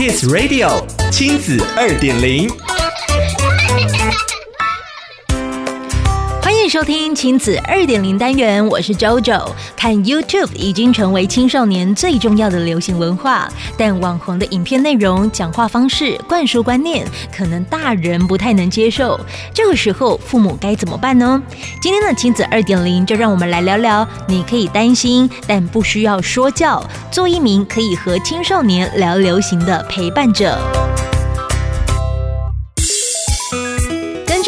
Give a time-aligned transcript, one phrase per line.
[0.00, 2.79] Kids Radio 亲子二点零。
[6.70, 9.44] 收听亲子二点零单元，我是 JoJo。
[9.76, 17.04] 看 YouTube 已经成为青少年最重要的流行文化，但网红的影片内容、讲话方式、灌输观念，
[17.36, 19.18] 可能大人不太能接受。
[19.52, 21.42] 这个时候，父母该怎么办呢？
[21.82, 26.80] 今天的亲子二点零，就让我们来聊聊，你可以担心，但不需要说教，
[27.10, 30.56] 做一名可以和青少年聊流行的陪伴者。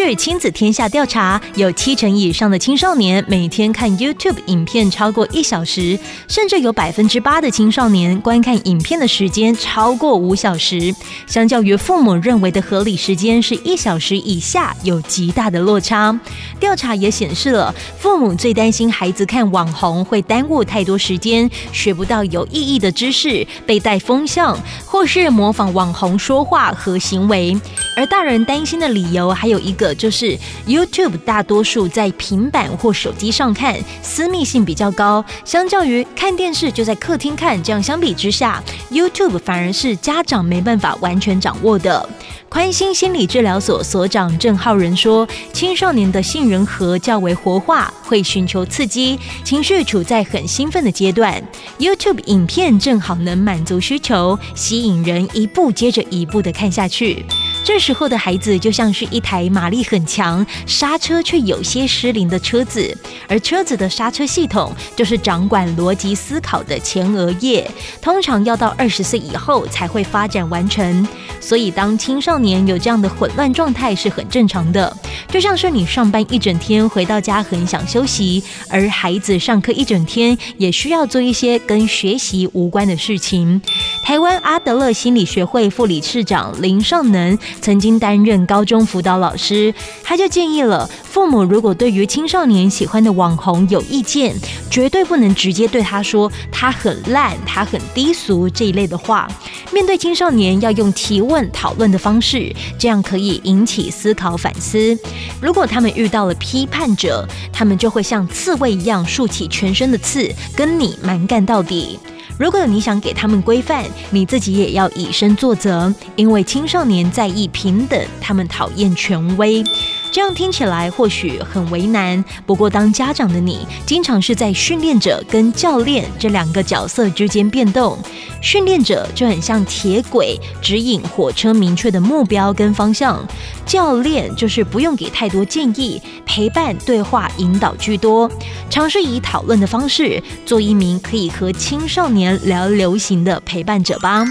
[0.04, 10.92] 据亲子天下调查，有七成以上的青少年每天看 YouTube 影片超过一小时，甚至有百分之八的青少年观看影片的时间超过五小时。
[11.28, 16.18] 相较于父母认为的合理时间是一小时以下，有极大的落差。
[16.58, 27.56] 调查也显示了，父母最担心孩子看网红会耽误太多时间，学不到有意义的知识，被带风向，或是模仿网红说话和行为。
[27.96, 29.94] 而大人担心的理由还有一个。
[29.94, 35.24] 就是 YouTube 大多数在平板或手机上看，私密性比较高。
[35.44, 42.08] 相较于看电视就在客厅看，这样相比之下，YouTube 反而是家长没办法完全掌握的。
[42.48, 51.42] 宽心心理治疗所所长郑浩仁说：“青少年的杏仁核较为活化，会寻求刺激，情绪处在很兴奋的阶段。
[51.78, 57.24] YouTube 影片正好能满足需求，吸引人一步接着一步的看下去。
[57.64, 62.96] 这时候的孩子就像是一台马力很强、刹车却有些失灵的车子，
[63.28, 67.68] 而车子的刹车系统就是掌管逻辑思考的前额叶，
[68.00, 71.06] 通常要到二十岁以后才会发展完成。
[71.40, 74.94] 所以当青少年有这样的混乱状态是很正常的，
[75.28, 83.60] 就像是你上班一整天回到家很想休息，而孩子上课一整天也需要做一些跟学习无关的事情。
[84.02, 89.72] 台湾阿德勒心理学会副理事长林尚能曾经担任高中辅导老师，
[90.02, 94.34] 他就建议了父母，如果对于青少年喜欢的网红有意见，
[94.68, 99.28] 绝对不能直接对他说他很烂、他很低俗这一类的话。
[99.72, 104.98] 面对青少年，要用提问、讨论的方式，这样可以引起思考反思。
[105.40, 111.98] 如果他们遇到了批判者，他们就会像刺猬一样竖起全身的刺，跟你蛮干到底。
[112.38, 119.62] 如果你想给他们规范，你自己也要以身作则，因为青少年在意平等，他们讨厌权威。
[120.12, 127.98] 这样听起来或许很为难，不过当家长的你，经常是在训练者跟教练这两个角色之间变动。
[128.42, 133.26] 训练者就很像铁轨，指引火车明确的目标跟方向；
[133.64, 138.30] 教练就是不用给太多建议，陪伴、对话、引导居多。
[138.68, 144.26] 尝试以讨论的方式，做一名可以和青少年聊流行的陪伴者吧。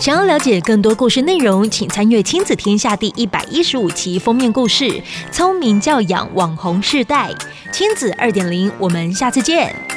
[0.00, 4.84] 想要了解更多故事内容，请参阅《亲子天下》第一百一十五期封面故事
[5.30, 7.30] 《聪明教养网红世代》。
[7.70, 9.89] 亲子二点零，我们下次见。